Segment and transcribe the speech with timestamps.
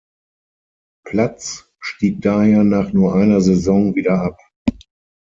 [1.05, 4.39] Platz, stieg daher nach nur einer Saison wieder ab.